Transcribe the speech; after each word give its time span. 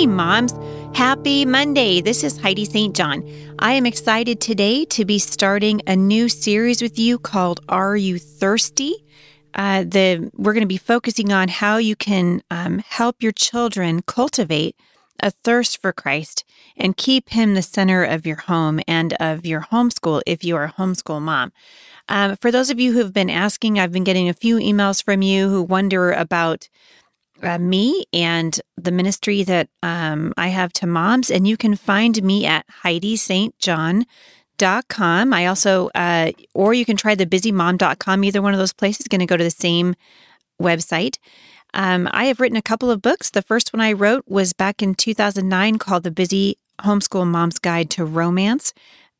Hey, 0.00 0.06
moms. 0.06 0.54
Happy 0.96 1.44
Monday. 1.44 2.00
This 2.00 2.24
is 2.24 2.38
Heidi 2.38 2.64
St. 2.64 2.96
John. 2.96 3.22
I 3.58 3.74
am 3.74 3.84
excited 3.84 4.40
today 4.40 4.86
to 4.86 5.04
be 5.04 5.18
starting 5.18 5.82
a 5.86 5.94
new 5.94 6.30
series 6.30 6.80
with 6.80 6.98
you 6.98 7.18
called 7.18 7.60
Are 7.68 7.98
You 7.98 8.18
Thirsty? 8.18 8.94
Uh, 9.52 9.84
the 9.84 10.30
We're 10.38 10.54
going 10.54 10.62
to 10.62 10.66
be 10.66 10.78
focusing 10.78 11.34
on 11.34 11.48
how 11.48 11.76
you 11.76 11.96
can 11.96 12.42
um, 12.50 12.78
help 12.78 13.16
your 13.22 13.32
children 13.32 14.00
cultivate 14.00 14.74
a 15.22 15.32
thirst 15.32 15.82
for 15.82 15.92
Christ 15.92 16.44
and 16.78 16.96
keep 16.96 17.28
Him 17.28 17.52
the 17.52 17.60
center 17.60 18.02
of 18.02 18.24
your 18.24 18.36
home 18.36 18.80
and 18.88 19.12
of 19.20 19.44
your 19.44 19.66
homeschool 19.70 20.22
if 20.24 20.42
you 20.42 20.56
are 20.56 20.64
a 20.64 20.72
homeschool 20.72 21.20
mom. 21.20 21.52
Um, 22.08 22.36
for 22.36 22.50
those 22.50 22.70
of 22.70 22.80
you 22.80 22.94
who 22.94 23.00
have 23.00 23.12
been 23.12 23.28
asking, 23.28 23.78
I've 23.78 23.92
been 23.92 24.04
getting 24.04 24.30
a 24.30 24.32
few 24.32 24.56
emails 24.56 25.04
from 25.04 25.20
you 25.20 25.50
who 25.50 25.62
wonder 25.62 26.10
about 26.10 26.70
uh, 27.42 27.58
me 27.58 28.04
and 28.12 28.59
the 28.84 28.92
ministry 28.92 29.42
that 29.44 29.68
um, 29.82 30.32
I 30.36 30.48
have 30.48 30.72
to 30.74 30.86
moms. 30.86 31.30
And 31.30 31.46
you 31.46 31.56
can 31.56 31.76
find 31.76 32.22
me 32.22 32.44
at 32.46 32.66
HeidiSt.John.com. 32.84 35.32
I 35.32 35.46
also, 35.46 35.90
uh, 35.94 36.32
or 36.54 36.74
you 36.74 36.84
can 36.84 36.96
try 36.96 37.14
the 37.14 37.26
busymom.com. 37.26 38.24
Either 38.24 38.42
one 38.42 38.52
of 38.52 38.58
those 38.58 38.72
places 38.72 39.02
is 39.02 39.08
going 39.08 39.20
to 39.20 39.26
go 39.26 39.36
to 39.36 39.44
the 39.44 39.50
same 39.50 39.94
website. 40.60 41.18
Um, 41.72 42.08
I 42.12 42.26
have 42.26 42.40
written 42.40 42.56
a 42.56 42.62
couple 42.62 42.90
of 42.90 43.02
books. 43.02 43.30
The 43.30 43.42
first 43.42 43.72
one 43.72 43.80
I 43.80 43.92
wrote 43.92 44.24
was 44.26 44.52
back 44.52 44.82
in 44.82 44.94
2009 44.94 45.78
called 45.78 46.02
The 46.02 46.10
Busy 46.10 46.56
Homeschool 46.80 47.26
Mom's 47.26 47.58
Guide 47.58 47.90
to 47.90 48.04
Romance. 48.04 48.72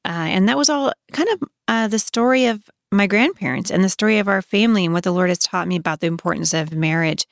Uh, 0.04 0.28
and 0.28 0.48
that 0.48 0.56
was 0.56 0.70
all 0.70 0.92
kind 1.12 1.28
of 1.28 1.48
uh, 1.68 1.88
the 1.88 1.98
story 1.98 2.46
of 2.46 2.70
my 2.90 3.06
grandparents 3.06 3.70
and 3.70 3.84
the 3.84 3.88
story 3.88 4.18
of 4.18 4.28
our 4.28 4.42
family 4.42 4.84
and 4.84 4.94
what 4.94 5.04
the 5.04 5.12
Lord 5.12 5.28
has 5.28 5.38
taught 5.38 5.68
me 5.68 5.76
about 5.76 6.00
the 6.00 6.06
importance 6.06 6.52
of 6.52 6.72
marriage. 6.72 7.26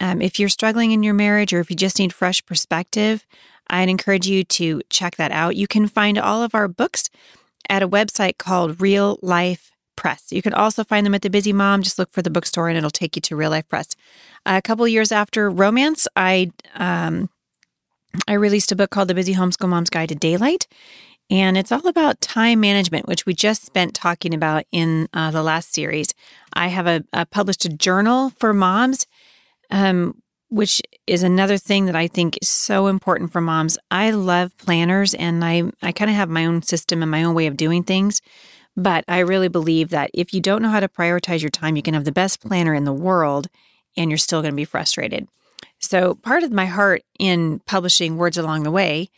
Um, 0.00 0.22
if 0.22 0.38
you're 0.38 0.48
struggling 0.48 0.92
in 0.92 1.02
your 1.02 1.14
marriage 1.14 1.52
or 1.52 1.60
if 1.60 1.70
you 1.70 1.76
just 1.76 1.98
need 1.98 2.12
fresh 2.12 2.44
perspective, 2.44 3.26
I'd 3.68 3.88
encourage 3.88 4.26
you 4.26 4.44
to 4.44 4.82
check 4.88 5.16
that 5.16 5.32
out. 5.32 5.56
You 5.56 5.66
can 5.66 5.88
find 5.88 6.18
all 6.18 6.42
of 6.42 6.54
our 6.54 6.68
books 6.68 7.10
at 7.68 7.82
a 7.82 7.88
website 7.88 8.38
called 8.38 8.80
Real 8.80 9.18
Life 9.22 9.72
Press. 9.96 10.26
You 10.30 10.42
can 10.42 10.54
also 10.54 10.84
find 10.84 11.04
them 11.04 11.14
at 11.14 11.22
the 11.22 11.30
Busy 11.30 11.52
Mom. 11.52 11.82
Just 11.82 11.98
look 11.98 12.12
for 12.12 12.22
the 12.22 12.30
bookstore 12.30 12.68
and 12.68 12.78
it'll 12.78 12.90
take 12.90 13.16
you 13.16 13.22
to 13.22 13.36
Real 13.36 13.50
Life 13.50 13.68
Press. 13.68 13.96
a 14.46 14.62
couple 14.62 14.86
years 14.88 15.12
after 15.12 15.50
Romance, 15.50 16.06
I 16.16 16.52
um, 16.74 17.28
I 18.26 18.34
released 18.34 18.72
a 18.72 18.76
book 18.76 18.90
called 18.90 19.08
The 19.08 19.14
Busy 19.14 19.34
Homeschool 19.34 19.68
Mom's 19.68 19.90
Guide 19.90 20.08
to 20.08 20.14
Daylight. 20.14 20.66
And 21.30 21.58
it's 21.58 21.70
all 21.70 21.86
about 21.86 22.22
time 22.22 22.60
management, 22.60 23.06
which 23.06 23.26
we 23.26 23.34
just 23.34 23.64
spent 23.64 23.94
talking 23.94 24.32
about 24.32 24.64
in 24.72 25.08
uh, 25.12 25.30
the 25.30 25.42
last 25.42 25.74
series. 25.74 26.14
I 26.54 26.68
have 26.68 26.86
a, 26.86 27.04
a 27.12 27.26
published 27.26 27.66
a 27.66 27.68
journal 27.68 28.30
for 28.30 28.54
moms 28.54 29.06
um, 29.70 30.20
which 30.48 30.80
is 31.06 31.22
another 31.22 31.58
thing 31.58 31.86
that 31.86 31.96
I 31.96 32.08
think 32.08 32.38
is 32.40 32.48
so 32.48 32.86
important 32.86 33.32
for 33.32 33.40
moms. 33.40 33.78
I 33.90 34.10
love 34.10 34.56
planners 34.56 35.14
and 35.14 35.44
I, 35.44 35.64
I 35.82 35.92
kind 35.92 36.10
of 36.10 36.16
have 36.16 36.30
my 36.30 36.46
own 36.46 36.62
system 36.62 37.02
and 37.02 37.10
my 37.10 37.24
own 37.24 37.34
way 37.34 37.46
of 37.46 37.56
doing 37.56 37.82
things. 37.82 38.22
But 38.76 39.04
I 39.08 39.18
really 39.18 39.48
believe 39.48 39.90
that 39.90 40.10
if 40.14 40.32
you 40.32 40.40
don't 40.40 40.62
know 40.62 40.70
how 40.70 40.80
to 40.80 40.88
prioritize 40.88 41.42
your 41.42 41.50
time, 41.50 41.76
you 41.76 41.82
can 41.82 41.94
have 41.94 42.04
the 42.04 42.12
best 42.12 42.40
planner 42.40 42.74
in 42.74 42.84
the 42.84 42.92
world 42.92 43.48
and 43.96 44.10
you're 44.10 44.18
still 44.18 44.40
going 44.40 44.52
to 44.52 44.56
be 44.56 44.64
frustrated. 44.64 45.28
So, 45.80 46.14
part 46.14 46.42
of 46.42 46.52
my 46.52 46.66
heart 46.66 47.02
in 47.18 47.60
publishing 47.60 48.16
Words 48.16 48.38
Along 48.38 48.62
the 48.62 48.70
Way 48.70 49.10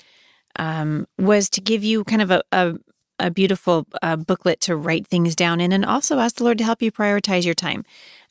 um, 0.56 1.06
was 1.18 1.48
to 1.50 1.60
give 1.60 1.84
you 1.84 2.04
kind 2.04 2.22
of 2.22 2.30
a, 2.30 2.42
a, 2.52 2.74
a 3.18 3.30
beautiful 3.30 3.86
uh, 4.02 4.16
booklet 4.16 4.60
to 4.62 4.76
write 4.76 5.06
things 5.06 5.36
down 5.36 5.60
in 5.60 5.72
and 5.72 5.84
also 5.84 6.18
ask 6.18 6.36
the 6.36 6.44
Lord 6.44 6.58
to 6.58 6.64
help 6.64 6.82
you 6.82 6.90
prioritize 6.90 7.44
your 7.44 7.54
time. 7.54 7.84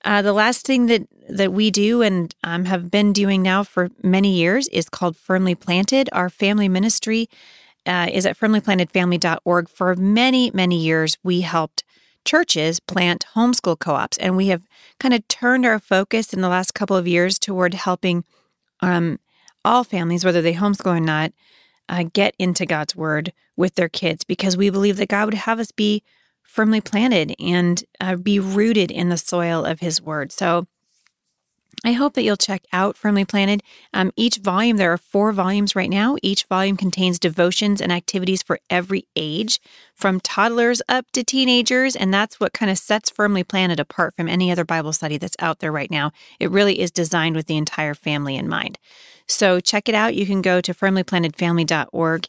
Uh, 0.05 0.21
the 0.21 0.33
last 0.33 0.65
thing 0.65 0.85
that 0.85 1.07
that 1.29 1.53
we 1.53 1.69
do 1.69 2.01
and 2.01 2.33
um, 2.43 2.65
have 2.65 2.89
been 2.89 3.13
doing 3.13 3.41
now 3.41 3.63
for 3.63 3.89
many 4.01 4.33
years 4.33 4.67
is 4.69 4.89
called 4.89 5.15
Firmly 5.15 5.55
Planted. 5.55 6.09
Our 6.11 6.29
family 6.29 6.67
ministry 6.67 7.29
uh, 7.85 8.07
is 8.11 8.25
at 8.25 8.37
firmlyplantedfamily.org. 8.37 9.69
For 9.69 9.95
many 9.95 10.51
many 10.51 10.77
years, 10.77 11.17
we 11.23 11.41
helped 11.41 11.83
churches 12.25 12.79
plant 12.79 13.25
homeschool 13.35 13.79
co-ops, 13.79 14.17
and 14.17 14.35
we 14.35 14.47
have 14.47 14.63
kind 14.99 15.13
of 15.13 15.27
turned 15.27 15.65
our 15.65 15.79
focus 15.79 16.33
in 16.33 16.41
the 16.41 16.49
last 16.49 16.73
couple 16.73 16.95
of 16.95 17.07
years 17.07 17.37
toward 17.37 17.73
helping 17.73 18.23
um, 18.81 19.19
all 19.65 19.83
families, 19.83 20.23
whether 20.23 20.41
they 20.41 20.53
homeschool 20.53 20.97
or 20.97 20.99
not, 20.99 21.33
uh, 21.89 22.03
get 22.13 22.35
into 22.39 22.65
God's 22.65 22.95
Word 22.95 23.33
with 23.55 23.75
their 23.75 23.89
kids 23.89 24.23
because 24.23 24.55
we 24.55 24.69
believe 24.69 24.97
that 24.97 25.09
God 25.09 25.25
would 25.25 25.33
have 25.33 25.59
us 25.59 25.71
be 25.71 26.03
firmly 26.49 26.81
planted 26.81 27.35
and 27.39 27.83
uh, 28.01 28.15
be 28.15 28.39
rooted 28.39 28.89
in 28.89 29.09
the 29.09 29.17
soil 29.17 29.63
of 29.63 29.79
His 29.79 30.01
Word. 30.01 30.31
So 30.31 30.67
I 31.85 31.93
hope 31.93 32.15
that 32.15 32.23
you'll 32.23 32.35
check 32.35 32.63
out 32.73 32.97
Firmly 32.97 33.23
Planted. 33.23 33.63
Um, 33.93 34.11
each 34.17 34.37
volume, 34.37 34.77
there 34.77 34.91
are 34.91 34.97
four 34.97 35.31
volumes 35.31 35.75
right 35.75 35.89
now. 35.89 36.17
Each 36.21 36.43
volume 36.45 36.75
contains 36.75 37.19
devotions 37.19 37.79
and 37.79 37.91
activities 37.91 38.43
for 38.43 38.59
every 38.69 39.07
age, 39.15 39.61
from 39.95 40.19
toddlers 40.19 40.81
up 40.89 41.05
to 41.13 41.23
teenagers. 41.23 41.95
And 41.95 42.13
that's 42.13 42.39
what 42.39 42.51
kind 42.51 42.69
of 42.69 42.77
sets 42.77 43.09
Firmly 43.09 43.45
Planted 43.45 43.79
apart 43.79 44.15
from 44.15 44.27
any 44.27 44.51
other 44.51 44.65
Bible 44.65 44.91
study 44.91 45.17
that's 45.17 45.37
out 45.39 45.59
there 45.59 45.71
right 45.71 45.91
now. 45.91 46.11
It 46.39 46.51
really 46.51 46.81
is 46.81 46.91
designed 46.91 47.37
with 47.37 47.45
the 47.45 47.57
entire 47.57 47.93
family 47.93 48.35
in 48.35 48.49
mind. 48.49 48.77
So 49.27 49.61
check 49.61 49.87
it 49.87 49.95
out. 49.95 50.15
You 50.15 50.25
can 50.25 50.41
go 50.41 50.59
to 50.59 50.73
firmlyplantedfamily.org 50.73 52.27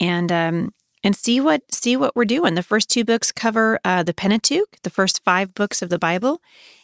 and 0.00 0.32
um, 0.32 0.74
and 1.06 1.14
see 1.14 1.40
what 1.40 1.62
see 1.72 1.96
what 1.96 2.16
we're 2.16 2.24
doing. 2.24 2.56
The 2.56 2.64
first 2.64 2.90
two 2.90 3.04
books 3.04 3.30
cover 3.30 3.78
uh, 3.84 4.02
the 4.02 4.12
Pentateuch, 4.12 4.82
the 4.82 4.90
first 4.90 5.22
five 5.22 5.54
books 5.54 5.80
of 5.80 5.88
the 5.88 6.00
Bible, 6.00 6.42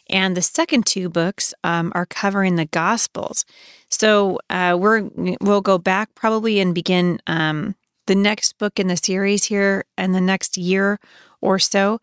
and 0.09 0.37
the 0.37 0.41
second 0.41 0.85
two 0.85 1.09
books 1.09 1.53
um, 1.61 1.91
are 1.93 2.05
covering 2.05 2.55
the 2.55 2.63
Gospels. 2.63 3.43
So 3.89 4.39
uh, 4.49 4.77
we're 4.79 5.09
we'll 5.41 5.59
go 5.59 5.77
back 5.77 6.15
probably 6.15 6.61
and 6.61 6.73
begin 6.73 7.19
um, 7.27 7.75
the 8.07 8.15
next 8.15 8.57
book 8.57 8.79
in 8.79 8.87
the 8.87 8.95
series 8.95 9.43
here 9.43 9.83
in 9.97 10.13
the 10.13 10.21
next 10.21 10.57
year 10.57 11.01
or 11.41 11.59
so, 11.59 11.99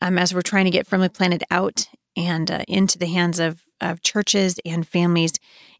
um, 0.00 0.16
as 0.16 0.32
we're 0.32 0.42
trying 0.42 0.66
to 0.66 0.70
get 0.70 0.86
Firmly 0.86 1.08
Planted 1.08 1.42
out 1.50 1.88
and 2.16 2.52
uh, 2.52 2.62
into 2.68 2.98
the 2.98 3.06
hands 3.06 3.40
of 3.40 3.63
of 3.80 4.02
churches 4.02 4.58
and 4.64 4.86
families. 4.86 5.32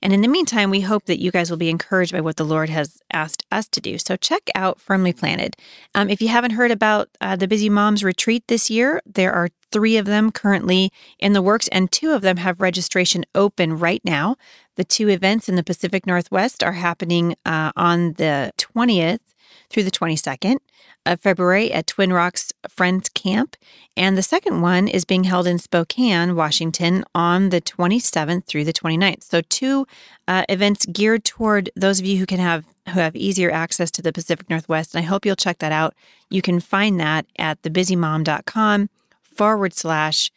And 0.03 0.13
in 0.13 0.21
the 0.21 0.29
meantime, 0.29 0.71
we 0.71 0.83
hope 0.83 1.07
that 1.07 1.21
you 1.21 1.31
guys 1.31 1.51
will 1.51 1.57
be 1.57 1.71
encouraged 1.71 2.13
by 2.13 2.21
what 2.21 2.37
the 2.37 2.45
Lord 2.45 2.69
has 2.69 3.01
asked 3.13 3.45
us 3.51 3.67
to 3.69 3.81
do. 3.81 3.99
So 3.99 4.17
check 4.17 4.51
out 4.55 4.81
Firmly 4.81 5.13
Planted. 5.13 5.57
Um, 5.95 6.11
if 6.11 6.21
you 6.21 6.29
haven't 6.29 6.53
heard 6.53 6.71
about 6.71 7.09
uh, 7.21 7.37
the 7.37 7.49
Busy 7.49 7.71
Moms 7.71 8.05
Retreat 8.05 8.45
this 8.49 8.71
year, 8.71 9.01
there 9.07 9.33
are 9.33 9.49
three 9.73 9.97
of 9.97 10.07
them 10.07 10.31
currently 10.31 10.93
in 11.19 11.33
the 11.33 11.43
works, 11.43 11.69
and 11.69 11.91
two 11.91 12.13
of 12.13 12.23
them 12.23 12.37
have 12.37 12.61
registration 12.61 13.25
open 13.35 13.79
right 13.79 14.03
now. 14.05 14.37
The 14.77 14.85
two 14.85 15.09
events 15.09 15.49
in 15.49 15.57
the 15.57 15.65
Pacific 15.65 16.07
Northwest 16.07 16.63
are 16.63 16.73
happening 16.73 17.35
uh, 17.45 17.73
on 17.77 18.15
the 18.15 18.53
20th 18.59 19.34
through 19.75 19.83
the 19.83 19.91
22nd 19.91 20.59
of 21.05 21.21
February 21.21 21.73
at 21.73 21.89
Twin 21.89 22.13
Rocks 22.13 22.53
Friends 22.69 23.09
Camp. 23.09 23.57
And 23.97 24.17
the 24.17 24.23
second 24.23 24.63
one 24.63 24.87
is 24.87 25.05
being 25.05 25.25
held 25.25 25.49
in 25.49 25.59
Spokane, 25.59 26.37
Washington 26.37 27.05
on 27.13 27.51
the 27.51 27.61
27th 27.61 28.47
through 28.47 28.65
the 28.65 28.73
29th. 28.73 29.25
So, 29.25 29.41
two 29.43 29.87
uh, 30.29 30.45
events 30.49 30.87
geared 30.87 31.25
toward 31.25 31.71
those 31.75 31.99
of 31.99 32.07
you 32.07 32.19
who 32.19 32.27
can 32.27 32.39
have 32.39 32.65
who 32.87 33.01
have 33.01 33.17
easier 33.17 33.51
access 33.51 33.91
to 33.91 34.03
the 34.03 34.13
Pacific 34.13 34.49
Northwest. 34.49 34.95
And 34.95 35.03
I 35.03 35.07
hope 35.09 35.25
you'll 35.25 35.37
check 35.37 35.59
that 35.59 35.73
out. 35.73 35.95
You 36.31 36.43
can 36.43 36.61
find 36.61 37.01
that 37.01 37.27
at 37.39 37.63
thebusymom.com 37.63 38.91
forward 39.23 39.73
slash 39.73 40.31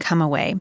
come 0.00 0.20
away. 0.20 0.56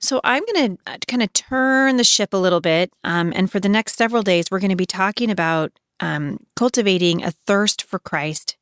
So 0.00 0.20
I'm 0.24 0.44
going 0.52 0.76
to 0.76 0.92
uh, 0.92 0.96
kind 1.06 1.22
of 1.22 1.32
turn 1.32 1.96
the 1.96 2.04
ship 2.04 2.32
a 2.32 2.36
little 2.36 2.60
bit. 2.60 2.92
Um, 3.04 3.32
and 3.36 3.50
for 3.50 3.60
the 3.60 3.68
next 3.68 3.96
several 3.96 4.22
days, 4.22 4.46
we're 4.50 4.58
going 4.58 4.70
to 4.70 4.76
be 4.76 4.86
talking 4.86 5.30
about 5.30 5.72
um, 6.00 6.38
cultivating 6.56 7.22
a 7.22 7.30
thirst 7.30 7.82
for 7.82 7.98
Christ 7.98 8.56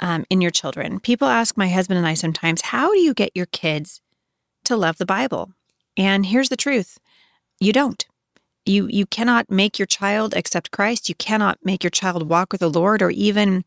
um, 0.00 0.24
in 0.30 0.40
your 0.40 0.50
children. 0.50 1.00
People 1.00 1.28
ask 1.28 1.56
my 1.56 1.68
husband 1.68 1.98
and 1.98 2.06
I 2.06 2.14
sometimes, 2.14 2.62
how 2.62 2.92
do 2.92 2.98
you 2.98 3.14
get 3.14 3.32
your 3.34 3.46
kids 3.46 4.00
to 4.64 4.76
love 4.76 4.98
the 4.98 5.06
Bible? 5.06 5.52
And 5.96 6.26
here's 6.26 6.48
the 6.48 6.56
truth 6.56 6.98
you 7.58 7.72
don't. 7.72 8.04
You 8.64 8.88
you 8.88 9.06
cannot 9.06 9.50
make 9.50 9.78
your 9.78 9.86
child 9.86 10.34
accept 10.34 10.72
Christ. 10.72 11.08
You 11.08 11.14
cannot 11.14 11.58
make 11.62 11.82
your 11.84 11.90
child 11.90 12.28
walk 12.28 12.52
with 12.52 12.60
the 12.60 12.70
Lord 12.70 13.00
or 13.00 13.10
even 13.10 13.64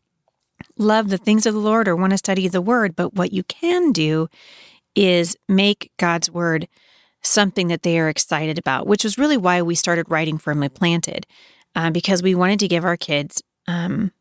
love 0.76 1.08
the 1.08 1.18
things 1.18 1.46
of 1.46 1.54
the 1.54 1.60
Lord 1.60 1.88
or 1.88 1.96
want 1.96 2.10
to 2.12 2.18
study 2.18 2.46
the 2.48 2.60
word, 2.60 2.94
but 2.94 3.14
what 3.14 3.32
you 3.32 3.42
can 3.44 3.92
do 3.92 4.28
is 4.94 5.36
make 5.48 5.90
God's 5.98 6.30
word 6.30 6.68
something 7.22 7.68
that 7.68 7.82
they 7.82 7.98
are 7.98 8.08
excited 8.08 8.58
about, 8.58 8.86
which 8.86 9.04
was 9.04 9.18
really 9.18 9.36
why 9.36 9.62
we 9.62 9.74
started 9.74 10.06
writing 10.08 10.38
Firmly 10.38 10.68
Planted, 10.68 11.26
uh, 11.74 11.90
because 11.90 12.22
we 12.22 12.34
wanted 12.34 12.58
to 12.60 12.68
give 12.68 12.84
our 12.84 12.96
kids 12.96 13.42
um, 13.66 14.12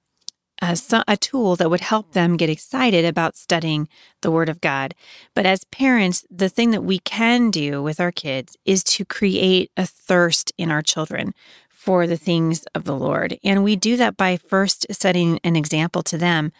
a, 0.62 0.78
a 1.07 1.18
tool 1.18 1.56
that 1.56 1.69
would 1.69 1.81
help 1.81 2.12
them 2.12 2.38
get 2.38 2.50
excited 2.50 3.06
about 3.06 3.38
studying 3.38 3.88
the 4.22 4.31
Word 4.31 4.50
of 4.50 4.62
God. 4.62 4.94
But 5.34 5.46
as 5.46 5.63
parents, 5.66 6.25
the 6.30 6.50
thing 6.50 6.72
that 6.72 6.84
we 6.84 7.00
can 7.00 7.51
do 7.51 7.81
with 7.81 8.00
our 8.00 8.12
kids 8.12 8.57
is 8.66 8.84
to 8.86 9.06
create 9.06 9.72
a 9.78 9.86
thirst 9.86 10.51
in 10.57 10.72
our 10.72 10.81
children 10.81 11.34
for 11.69 12.07
the 12.07 12.18
things 12.18 12.66
of 12.75 12.84
the 12.84 12.96
Lord. 12.96 13.38
And 13.44 13.63
we 13.63 13.75
do 13.75 13.95
that 13.98 14.18
by 14.18 14.38
first 14.38 14.86
setting 14.92 15.40
an 15.44 15.56
example 15.56 16.04
to 16.04 16.18
them 16.18 16.52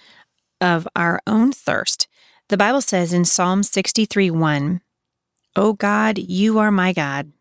of 0.62 0.88
our 0.96 1.22
own 1.28 1.52
thirst. 1.52 2.08
The 2.48 2.58
Bible 2.58 2.82
says 2.82 3.14
in 3.14 3.26
Psalm 3.26 3.64
63 3.64 4.32
1, 4.32 4.82
O 5.56 5.74
God, 5.74 6.18
you 6.18 6.58
are 6.58 6.72
my 6.72 6.94
God. 6.94 7.32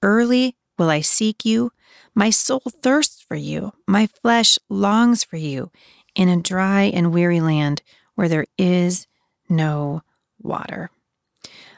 Early 0.00 0.56
will 0.78 0.90
I 0.90 1.00
seek 1.00 1.44
you. 1.44 1.72
My 2.14 2.30
soul 2.30 2.62
thirsts 2.82 3.22
for 3.22 3.36
you. 3.36 3.72
My 3.86 4.06
flesh 4.06 4.58
longs 4.68 5.24
for 5.24 5.36
you 5.36 5.70
in 6.14 6.28
a 6.28 6.40
dry 6.40 6.82
and 6.82 7.12
weary 7.12 7.40
land 7.40 7.82
where 8.14 8.28
there 8.28 8.46
is 8.56 9.06
no 9.48 10.02
water. 10.40 10.90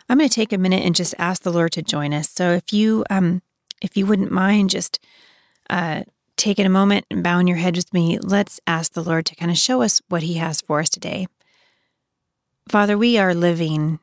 I'm 0.08 0.18
going 0.18 0.28
to 0.28 0.34
take 0.34 0.52
a 0.52 0.58
minute 0.58 0.84
and 0.84 0.94
just 0.94 1.14
ask 1.18 1.42
the 1.42 1.52
Lord 1.52 1.72
to 1.72 1.82
join 1.82 2.12
us. 2.12 2.28
So 2.30 2.52
if 2.52 2.72
you 2.72 3.04
um 3.10 3.42
if 3.82 3.96
you 3.96 4.06
wouldn't 4.06 4.30
mind 4.30 4.70
just 4.70 4.98
uh 5.68 6.04
taking 6.36 6.66
a 6.66 6.70
moment 6.70 7.06
and 7.10 7.22
bowing 7.22 7.48
your 7.48 7.56
head 7.56 7.76
with 7.76 7.92
me, 7.92 8.18
let's 8.18 8.60
ask 8.66 8.92
the 8.92 9.02
Lord 9.02 9.26
to 9.26 9.34
kind 9.34 9.50
of 9.50 9.56
show 9.56 9.82
us 9.82 10.02
what 10.08 10.22
he 10.22 10.34
has 10.34 10.60
for 10.60 10.80
us 10.80 10.90
today. 10.90 11.26
Father, 12.68 12.98
we 12.98 13.16
are 13.16 13.34
living 13.34 14.00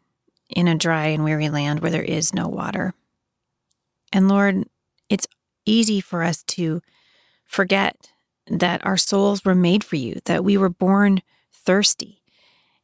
in 0.50 0.68
a 0.68 0.76
dry 0.76 1.08
and 1.08 1.24
weary 1.24 1.50
land 1.50 1.80
where 1.80 1.92
there 1.92 2.04
is 2.04 2.34
no 2.34 2.48
water. 2.48 2.94
And 4.12 4.28
Lord, 4.28 4.66
it's 5.10 5.28
easy 5.66 6.02
for 6.02 6.24
us 6.24 6.44
to 6.44 6.82
forget 7.46 8.12
that 8.48 8.86
our 8.86 8.98
souls 8.98 9.46
were 9.46 9.56
made 9.56 9.84
for 9.84 9.96
you, 9.96 10.20
that 10.26 10.44
we 10.44 10.58
were 10.58 10.70
born 10.70 11.22
thirsty. 11.52 12.22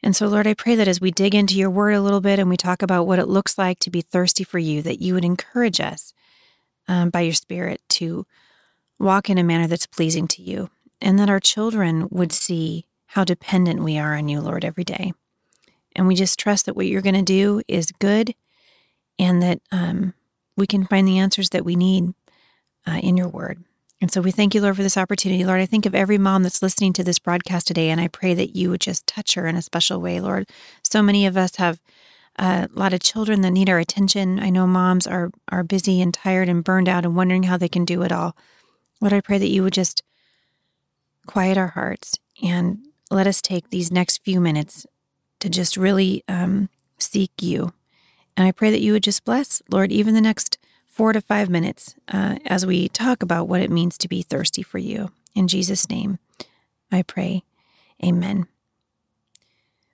And 0.02 0.16
so, 0.16 0.28
Lord, 0.28 0.48
I 0.48 0.54
pray 0.54 0.76
that 0.76 0.88
as 0.88 1.02
we 1.02 1.12
dig 1.12 1.36
into 1.36 1.56
your 1.56 1.70
word 1.70 1.92
a 1.92 2.02
little 2.02 2.22
bit 2.22 2.40
and 2.40 2.50
we 2.50 2.56
talk 2.56 2.82
about 2.82 3.06
what 3.06 3.20
it 3.20 3.28
looks 3.28 3.58
like 3.58 3.80
to 3.80 3.90
be 3.90 4.02
thirsty 4.02 4.46
for 4.46 4.60
you, 4.60 4.82
that 4.82 5.02
you 5.02 5.14
would 5.14 5.26
encourage 5.26 5.82
us 5.82 6.14
um, 6.88 7.10
by 7.10 7.22
your 7.22 7.34
Spirit 7.34 7.82
to 7.90 8.26
walk 8.98 9.30
in 9.30 9.38
a 9.38 9.44
manner 9.44 9.68
that's 9.68 9.86
pleasing 9.86 10.28
to 10.28 10.42
you, 10.42 10.70
and 11.02 11.20
that 11.20 11.30
our 11.30 11.40
children 11.40 12.08
would 12.10 12.32
see 12.32 12.86
how 13.08 13.24
dependent 13.24 13.84
we 13.84 13.98
are 13.98 14.16
on 14.16 14.30
you, 14.30 14.40
Lord, 14.40 14.64
every 14.64 14.84
day. 14.84 15.14
And 15.96 16.08
we 16.08 16.16
just 16.16 16.40
trust 16.40 16.66
that 16.66 16.76
what 16.76 16.86
you're 16.86 17.02
going 17.02 17.16
to 17.16 17.22
do 17.22 17.62
is 17.68 17.92
good 17.92 18.36
and 19.18 19.42
that 19.42 19.60
um, 19.72 20.14
we 20.60 20.68
can 20.68 20.86
find 20.86 21.08
the 21.08 21.18
answers 21.18 21.50
that 21.50 21.66
we 21.66 21.76
need 21.76 22.14
uh, 22.88 23.00
in 23.02 23.18
your 23.18 23.28
word. 23.28 23.64
And 24.02 24.12
so 24.12 24.22
we 24.22 24.32
thank 24.32 24.56
you, 24.56 24.62
Lord, 24.62 24.78
for 24.78 24.84
this 24.84 24.98
opportunity. 24.98 25.44
Lord, 25.44 25.60
I 25.60 25.66
think 25.66 25.86
of 25.86 25.94
every 25.94 26.18
mom 26.18 26.44
that's 26.44 26.62
listening 26.62 26.94
to 26.94 27.04
this 27.04 27.20
broadcast 27.20 27.68
today, 27.68 27.90
and 27.90 28.00
I 28.00 28.08
pray 28.08 28.34
that 28.34 28.56
you 28.56 28.70
would 28.70 28.80
just 28.80 29.06
touch 29.06 29.36
her 29.36 29.46
in 29.46 29.58
a 29.58 29.62
special 29.62 30.00
way, 30.00 30.22
Lord. 30.22 30.50
So 30.84 31.02
many 31.02 31.26
of 31.26 31.36
us 31.36 31.58
have 31.58 31.82
uh, 32.38 32.68
a 32.74 32.80
lot 32.80 32.94
of 32.94 33.02
children 33.02 33.42
that 33.42 33.52
need 33.52 33.70
our 33.70 33.80
attention. 33.80 34.40
I 34.40 34.50
know 34.50 34.66
moms 34.66 35.06
are 35.06 35.32
are 35.50 35.64
busy 35.64 36.02
and 36.02 36.14
tired 36.14 36.48
and 36.48 36.64
burned 36.64 36.88
out 36.88 37.04
and 37.04 37.16
wondering 37.16 37.44
how 37.44 37.58
they 37.58 37.68
can 37.68 37.84
do 37.84 38.02
it 38.04 38.12
all. 38.14 38.38
Lord, 39.02 39.14
I 39.14 39.20
pray 39.20 39.38
that 39.38 39.50
you 39.50 39.64
would 39.64 39.74
just 39.74 40.02
quiet 41.28 41.58
our 41.58 41.68
hearts 41.68 42.18
and 42.42 42.80
let 43.12 43.28
us 43.28 43.42
take 43.42 43.70
these 43.70 43.92
next 43.92 44.24
few 44.24 44.40
minutes 44.40 44.86
to 45.42 45.50
just 45.50 45.76
really 45.76 46.24
um, 46.30 46.70
seek 46.98 47.32
you. 47.42 47.74
And 48.40 48.48
I 48.48 48.54
pray 48.54 48.72
that 48.72 48.80
you 48.80 48.94
would 48.94 49.04
just 49.04 49.26
bless, 49.26 49.62
Lord, 49.70 49.92
even 49.92 50.14
the 50.14 50.22
next 50.22 50.58
four 50.86 51.12
to 51.12 51.20
five 51.20 51.50
minutes 51.50 51.96
uh, 52.08 52.38
as 52.46 52.66
we 52.66 52.88
talk 52.88 53.22
about 53.22 53.50
what 53.50 53.60
it 53.60 53.70
means 53.70 53.98
to 53.98 54.08
be 54.08 54.22
thirsty 54.22 54.64
for 54.64 54.78
you. 54.78 55.12
In 55.36 55.50
Jesus' 55.50 55.90
name, 55.90 56.20
I 56.90 57.02
pray. 57.02 57.44
Amen. 58.02 58.48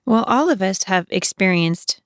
Well, 0.04 0.22
all 0.28 0.48
of 0.48 0.62
us 0.62 0.84
have 0.84 1.08
experienced 1.10 2.00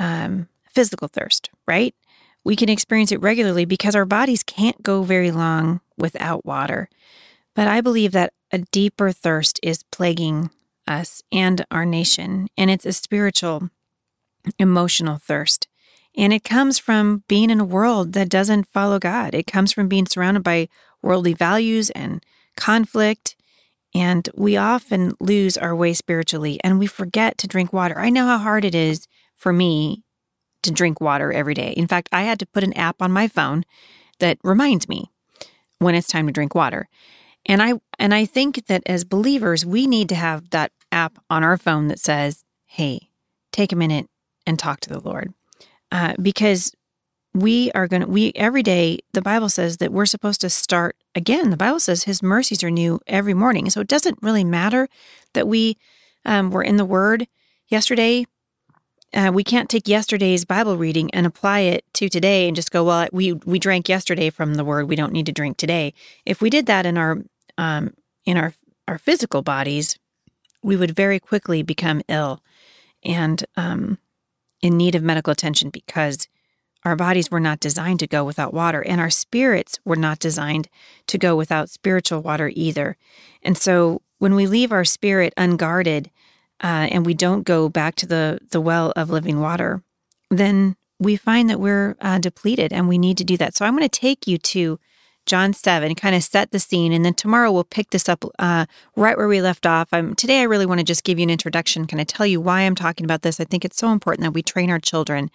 um, 0.00 0.48
physical 0.68 1.06
thirst, 1.06 1.50
right? 1.68 1.94
We 2.42 2.56
can 2.56 2.68
experience 2.68 3.12
it 3.12 3.20
regularly 3.20 3.64
because 3.64 3.94
our 3.94 4.04
bodies 4.04 4.42
can't 4.42 4.82
go 4.82 5.04
very 5.04 5.30
long 5.30 5.82
without 5.96 6.44
water. 6.44 6.88
But 7.54 7.68
I 7.68 7.80
believe 7.80 8.10
that 8.10 8.32
a 8.50 8.58
deeper 8.58 9.12
thirst 9.12 9.60
is 9.62 9.84
plaguing 9.92 10.50
us 10.88 11.22
and 11.30 11.64
our 11.70 11.86
nation, 11.86 12.48
and 12.58 12.72
it's 12.72 12.86
a 12.86 12.92
spiritual, 12.92 13.70
emotional 14.58 15.18
thirst. 15.18 15.68
And 16.16 16.32
it 16.32 16.44
comes 16.44 16.78
from 16.78 17.22
being 17.28 17.50
in 17.50 17.60
a 17.60 17.64
world 17.64 18.12
that 18.14 18.28
doesn't 18.28 18.68
follow 18.68 18.98
God. 18.98 19.34
It 19.34 19.46
comes 19.46 19.72
from 19.72 19.88
being 19.88 20.06
surrounded 20.06 20.42
by 20.42 20.68
worldly 21.02 21.34
values 21.34 21.90
and 21.90 22.24
conflict. 22.56 23.36
And 23.94 24.28
we 24.34 24.56
often 24.56 25.14
lose 25.20 25.56
our 25.56 25.74
way 25.74 25.94
spiritually 25.94 26.60
and 26.62 26.78
we 26.78 26.86
forget 26.86 27.38
to 27.38 27.48
drink 27.48 27.72
water. 27.72 27.98
I 27.98 28.10
know 28.10 28.26
how 28.26 28.38
hard 28.38 28.64
it 28.64 28.74
is 28.74 29.06
for 29.34 29.52
me 29.52 30.04
to 30.62 30.70
drink 30.70 31.00
water 31.00 31.32
every 31.32 31.54
day. 31.54 31.72
In 31.72 31.86
fact, 31.86 32.08
I 32.12 32.22
had 32.22 32.38
to 32.40 32.46
put 32.46 32.64
an 32.64 32.74
app 32.74 33.00
on 33.00 33.10
my 33.10 33.26
phone 33.26 33.64
that 34.18 34.38
reminds 34.44 34.88
me 34.88 35.10
when 35.78 35.94
it's 35.94 36.08
time 36.08 36.26
to 36.26 36.32
drink 36.32 36.54
water. 36.54 36.88
And 37.46 37.62
I 37.62 37.74
and 37.98 38.12
I 38.12 38.26
think 38.26 38.66
that 38.66 38.82
as 38.86 39.04
believers, 39.04 39.64
we 39.64 39.86
need 39.86 40.08
to 40.10 40.14
have 40.14 40.50
that 40.50 40.72
app 40.92 41.18
on 41.30 41.42
our 41.42 41.56
phone 41.56 41.88
that 41.88 41.98
says, 41.98 42.44
"Hey, 42.66 43.08
take 43.50 43.72
a 43.72 43.76
minute 43.76 44.08
and 44.50 44.58
talk 44.58 44.80
to 44.80 44.90
the 44.90 45.00
Lord." 45.00 45.32
uh, 45.92 46.14
because 46.20 46.72
we 47.32 47.70
are 47.72 47.86
going 47.86 48.02
to, 48.02 48.08
we 48.08 48.32
every 48.34 48.62
day, 48.62 48.98
the 49.12 49.22
Bible 49.22 49.48
says 49.48 49.76
that 49.78 49.92
we're 49.92 50.06
supposed 50.06 50.40
to 50.40 50.50
start 50.50 50.96
again. 51.14 51.50
The 51.50 51.56
Bible 51.56 51.80
says 51.80 52.04
his 52.04 52.22
mercies 52.22 52.64
are 52.64 52.70
new 52.70 53.00
every 53.06 53.34
morning. 53.34 53.70
So 53.70 53.80
it 53.80 53.88
doesn't 53.88 54.18
really 54.22 54.44
matter 54.44 54.88
that 55.34 55.46
we 55.46 55.76
um, 56.24 56.50
were 56.50 56.62
in 56.62 56.76
the 56.76 56.84
Word 56.84 57.28
yesterday. 57.68 58.26
Uh, 59.12 59.30
we 59.32 59.42
can't 59.42 59.68
take 59.68 59.88
yesterday's 59.88 60.44
Bible 60.44 60.76
reading 60.76 61.10
and 61.12 61.26
apply 61.26 61.60
it 61.60 61.84
to 61.94 62.08
today 62.08 62.46
and 62.46 62.54
just 62.54 62.70
go, 62.70 62.84
well, 62.84 63.08
we 63.12 63.32
we 63.32 63.58
drank 63.58 63.88
yesterday 63.88 64.30
from 64.30 64.54
the 64.54 64.64
Word. 64.64 64.88
We 64.88 64.96
don't 64.96 65.12
need 65.12 65.26
to 65.26 65.32
drink 65.32 65.56
today. 65.56 65.94
If 66.24 66.40
we 66.40 66.50
did 66.50 66.66
that 66.66 66.86
in 66.86 66.96
our 66.96 67.18
um, 67.58 67.94
in 68.24 68.36
our 68.36 68.54
our 68.86 68.98
physical 68.98 69.42
bodies, 69.42 69.98
we 70.62 70.76
would 70.76 70.92
very 70.94 71.18
quickly 71.18 71.62
become 71.62 72.02
ill, 72.08 72.40
and 73.04 73.44
um, 73.56 73.98
in 74.62 74.76
need 74.76 74.94
of 74.94 75.02
medical 75.02 75.30
attention 75.32 75.70
because 75.70 76.28
our 76.84 76.96
bodies 76.96 77.30
were 77.30 77.40
not 77.40 77.60
designed 77.60 78.00
to 78.00 78.06
go 78.06 78.24
without 78.24 78.54
water, 78.54 78.80
and 78.80 79.00
our 79.00 79.10
spirits 79.10 79.78
were 79.84 79.96
not 79.96 80.18
designed 80.18 80.68
to 81.08 81.18
go 81.18 81.36
without 81.36 81.68
spiritual 81.68 82.22
water 82.22 82.50
either. 82.54 82.96
And 83.42 83.56
so, 83.56 84.02
when 84.18 84.34
we 84.34 84.46
leave 84.46 84.72
our 84.72 84.84
spirit 84.84 85.32
unguarded 85.36 86.10
uh, 86.62 86.88
and 86.90 87.04
we 87.06 87.14
don't 87.14 87.44
go 87.44 87.68
back 87.68 87.96
to 87.96 88.06
the, 88.06 88.38
the 88.50 88.60
well 88.60 88.92
of 88.96 89.10
living 89.10 89.40
water, 89.40 89.82
then 90.30 90.76
we 90.98 91.16
find 91.16 91.48
that 91.50 91.60
we're 91.60 91.96
uh, 92.00 92.18
depleted 92.18 92.72
and 92.72 92.88
we 92.88 92.98
need 92.98 93.18
to 93.18 93.24
do 93.24 93.36
that. 93.36 93.54
So, 93.54 93.66
I'm 93.66 93.76
going 93.76 93.88
to 93.88 94.00
take 94.00 94.26
you 94.26 94.38
to 94.38 94.78
John 95.26 95.52
7, 95.52 95.94
kind 95.94 96.14
of 96.14 96.22
set 96.22 96.50
the 96.50 96.58
scene. 96.58 96.92
And 96.92 97.04
then 97.04 97.14
tomorrow 97.14 97.52
we'll 97.52 97.64
pick 97.64 97.90
this 97.90 98.08
up 98.08 98.24
uh, 98.38 98.66
right 98.96 99.16
where 99.16 99.28
we 99.28 99.40
left 99.40 99.66
off. 99.66 99.90
Today, 100.16 100.40
I 100.40 100.44
really 100.44 100.66
want 100.66 100.80
to 100.80 100.84
just 100.84 101.04
give 101.04 101.18
you 101.18 101.22
an 101.24 101.30
introduction, 101.30 101.86
kind 101.86 102.00
of 102.00 102.06
tell 102.06 102.26
you 102.26 102.40
why 102.40 102.62
I'm 102.62 102.74
talking 102.74 103.04
about 103.04 103.22
this. 103.22 103.40
I 103.40 103.44
think 103.44 103.64
it's 103.64 103.78
so 103.78 103.92
important 103.92 104.24
that 104.24 104.32
we 104.32 104.42
train 104.42 104.70
our 104.70 104.80
children 104.80 105.30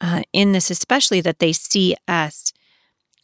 uh, 0.00 0.22
in 0.32 0.52
this, 0.52 0.70
especially 0.70 1.20
that 1.20 1.38
they 1.38 1.52
see 1.52 1.94
us 2.08 2.52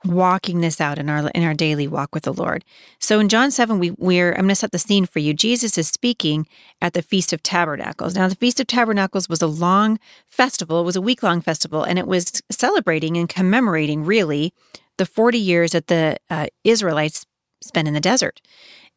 walking 0.04 0.60
this 0.60 0.80
out 0.80 0.98
in 0.98 1.08
our 1.08 1.28
in 1.30 1.42
our 1.42 1.54
daily 1.54 1.88
walk 1.88 2.14
with 2.14 2.24
the 2.24 2.32
Lord. 2.32 2.64
So 3.00 3.18
in 3.18 3.28
John 3.28 3.50
7 3.50 3.78
we 3.78 3.90
we're 3.92 4.32
I'm 4.32 4.42
going 4.42 4.48
to 4.50 4.54
set 4.54 4.72
the 4.72 4.78
scene 4.78 5.06
for 5.06 5.18
you. 5.18 5.34
Jesus 5.34 5.76
is 5.78 5.88
speaking 5.88 6.46
at 6.80 6.92
the 6.92 7.02
Feast 7.02 7.32
of 7.32 7.42
Tabernacles. 7.42 8.14
Now 8.14 8.28
the 8.28 8.36
Feast 8.36 8.60
of 8.60 8.66
Tabernacles 8.66 9.28
was 9.28 9.42
a 9.42 9.46
long 9.46 9.98
festival, 10.26 10.80
it 10.80 10.84
was 10.84 10.96
a 10.96 11.00
week-long 11.00 11.40
festival 11.40 11.82
and 11.82 11.98
it 11.98 12.06
was 12.06 12.42
celebrating 12.50 13.16
and 13.16 13.28
commemorating 13.28 14.04
really 14.04 14.52
the 14.98 15.06
40 15.06 15.38
years 15.38 15.72
that 15.72 15.88
the 15.88 16.18
uh, 16.30 16.46
Israelites 16.64 17.26
spent 17.62 17.88
in 17.88 17.94
the 17.94 18.00
desert. 18.00 18.40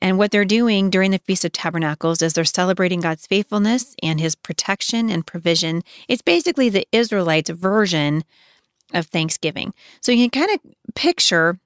And 0.02 0.18
what 0.18 0.32
they're 0.32 0.46
doing 0.46 0.90
during 0.90 1.12
the 1.12 1.20
Feast 1.20 1.44
of 1.44 1.52
Tabernacles 1.52 2.22
is 2.22 2.34
they're 2.34 2.46
celebrating 2.46 3.02
God's 3.02 3.28
faithfulness 3.28 3.96
and 4.02 4.20
his 4.20 4.36
protection 4.36 5.10
and 5.10 5.28
provision. 5.28 5.82
It's 6.08 6.22
basically 6.22 6.70
the 6.70 6.88
Israelites' 6.92 7.50
version 7.50 8.24
of 8.94 9.08
Thanksgiving. 9.08 9.74
So 10.02 10.12
you 10.12 10.30
can 10.30 10.48
kind 10.48 10.58
of 10.58 10.94
picture 10.96 11.60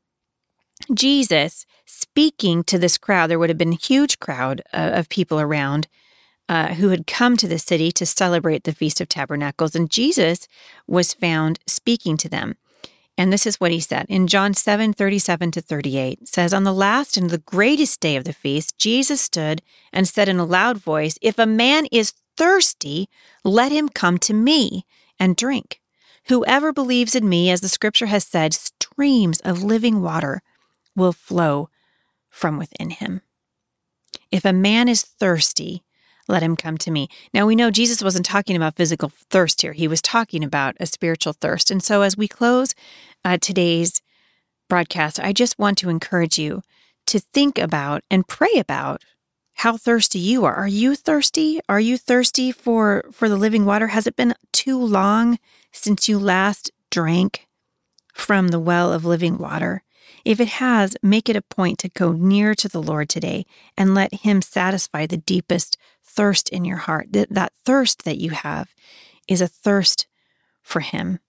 Jesus 0.93 1.65
speaking 1.85 2.63
to 2.65 2.79
this 2.79 2.97
crowd. 2.97 3.29
There 3.29 3.39
would 3.39 3.49
have 3.49 3.57
been 3.57 3.73
a 3.73 3.77
huge 3.77 4.19
crowd 4.19 4.61
uh, 4.73 4.91
of 4.93 5.09
people 5.09 5.39
around 5.39 5.87
uh, 6.49 6.73
who 6.73 6.89
had 6.89 7.07
come 7.07 7.37
to 7.37 7.47
the 7.47 7.59
city 7.59 7.91
to 7.91 8.05
celebrate 8.05 8.63
the 8.63 8.73
Feast 8.73 8.99
of 8.99 9.07
Tabernacles, 9.07 9.75
and 9.75 9.89
Jesus 9.89 10.47
was 10.87 11.13
found 11.13 11.59
speaking 11.67 12.17
to 12.17 12.27
them. 12.27 12.55
And 13.17 13.31
this 13.31 13.45
is 13.45 13.59
what 13.59 13.71
he 13.71 13.79
said 13.79 14.07
in 14.09 14.27
John 14.27 14.53
7 14.53 14.93
37 14.93 15.51
to 15.51 15.61
38 15.61 16.27
says, 16.27 16.53
On 16.53 16.63
the 16.63 16.73
last 16.73 17.15
and 17.15 17.29
the 17.29 17.37
greatest 17.37 17.99
day 17.99 18.15
of 18.15 18.23
the 18.23 18.33
feast, 18.33 18.77
Jesus 18.77 19.21
stood 19.21 19.61
and 19.91 20.07
said 20.07 20.27
in 20.27 20.39
a 20.39 20.45
loud 20.45 20.77
voice, 20.77 21.17
If 21.21 21.37
a 21.37 21.45
man 21.45 21.85
is 21.91 22.13
thirsty, 22.35 23.09
let 23.43 23.71
him 23.71 23.89
come 23.89 24.17
to 24.19 24.33
me 24.33 24.85
and 25.19 25.35
drink. 25.35 25.79
Whoever 26.27 26.73
believes 26.73 27.15
in 27.15 27.29
me, 27.29 27.51
as 27.51 27.61
the 27.61 27.69
scripture 27.69 28.07
has 28.07 28.25
said, 28.25 28.53
streams 28.53 29.39
of 29.41 29.63
living 29.63 30.01
water 30.01 30.41
will 30.95 31.13
flow 31.13 31.69
from 32.29 32.57
within 32.57 32.89
him. 32.89 33.21
If 34.31 34.45
a 34.45 34.53
man 34.53 34.87
is 34.87 35.03
thirsty, 35.03 35.83
let 36.27 36.43
him 36.43 36.55
come 36.55 36.77
to 36.79 36.91
me. 36.91 37.09
Now 37.33 37.45
we 37.45 37.55
know 37.55 37.71
Jesus 37.71 38.03
wasn't 38.03 38.25
talking 38.25 38.55
about 38.55 38.75
physical 38.75 39.11
thirst 39.29 39.61
here. 39.61 39.73
He 39.73 39.87
was 39.87 40.01
talking 40.01 40.43
about 40.43 40.75
a 40.79 40.85
spiritual 40.85 41.33
thirst. 41.33 41.69
And 41.69 41.83
so 41.83 42.01
as 42.01 42.17
we 42.17 42.27
close 42.27 42.73
uh, 43.25 43.37
today's 43.39 44.01
broadcast, 44.69 45.19
I 45.19 45.33
just 45.33 45.59
want 45.59 45.77
to 45.79 45.89
encourage 45.89 46.39
you 46.39 46.61
to 47.07 47.19
think 47.19 47.57
about 47.57 48.03
and 48.09 48.27
pray 48.27 48.55
about 48.57 49.03
how 49.55 49.77
thirsty 49.77 50.19
you 50.19 50.45
are. 50.45 50.55
Are 50.55 50.67
you 50.67 50.95
thirsty? 50.95 51.59
Are 51.69 51.79
you 51.79 51.97
thirsty 51.97 52.51
for 52.51 53.03
for 53.11 53.29
the 53.29 53.37
living 53.37 53.65
water? 53.65 53.87
Has 53.87 54.07
it 54.07 54.15
been 54.15 54.33
too 54.51 54.79
long 54.79 55.37
since 55.71 56.09
you 56.09 56.17
last 56.17 56.71
drank 56.89 57.47
from 58.13 58.49
the 58.49 58.59
well 58.59 58.91
of 58.91 59.05
living 59.05 59.37
water? 59.37 59.83
If 60.25 60.39
it 60.39 60.47
has, 60.47 60.95
make 61.03 61.27
it 61.27 61.35
a 61.35 61.41
point 61.41 61.79
to 61.79 61.89
go 61.89 62.13
near 62.13 62.55
to 62.55 62.69
the 62.69 62.81
Lord 62.81 63.09
today 63.09 63.45
and 63.77 63.93
let 63.93 64.13
him 64.13 64.41
satisfy 64.41 65.05
the 65.05 65.17
deepest 65.17 65.77
thirst 66.15 66.49
in 66.49 66.65
your 66.65 66.77
heart. 66.77 67.07
That, 67.11 67.29
that 67.29 67.53
thirst 67.65 68.05
that 68.05 68.17
you 68.17 68.31
have 68.31 68.69
is 69.27 69.41
a 69.41 69.47
thirst 69.47 70.07
for 70.61 70.79
Him. 70.79 71.19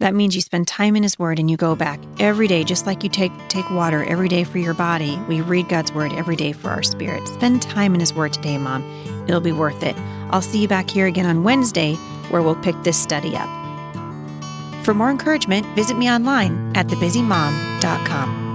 That 0.00 0.14
means 0.14 0.36
you 0.36 0.42
spend 0.42 0.68
time 0.68 0.94
in 0.94 1.02
His 1.02 1.18
Word 1.18 1.38
and 1.38 1.50
you 1.50 1.56
go 1.56 1.74
back 1.74 2.00
every 2.20 2.46
day, 2.46 2.62
just 2.62 2.86
like 2.86 3.02
you 3.02 3.08
take 3.08 3.32
take 3.48 3.68
water 3.70 4.04
every 4.04 4.28
day 4.28 4.44
for 4.44 4.58
your 4.58 4.74
body. 4.74 5.18
We 5.28 5.40
read 5.40 5.68
God's 5.68 5.92
Word 5.92 6.12
every 6.12 6.36
day 6.36 6.52
for 6.52 6.70
our 6.70 6.84
spirit. 6.84 7.26
Spend 7.26 7.62
time 7.62 7.94
in 7.94 8.00
His 8.00 8.14
Word 8.14 8.32
today, 8.32 8.58
Mom. 8.58 8.84
It'll 9.26 9.40
be 9.40 9.52
worth 9.52 9.82
it. 9.82 9.96
I'll 10.30 10.42
see 10.42 10.62
you 10.62 10.68
back 10.68 10.88
here 10.88 11.06
again 11.06 11.26
on 11.26 11.42
Wednesday, 11.42 11.94
where 12.30 12.42
we'll 12.42 12.54
pick 12.56 12.76
this 12.84 13.00
study 13.00 13.34
up. 13.36 13.48
For 14.84 14.94
more 14.94 15.10
encouragement, 15.10 15.66
visit 15.74 15.98
me 15.98 16.08
online 16.08 16.72
at 16.76 16.86
thebusymom.com. 16.86 18.47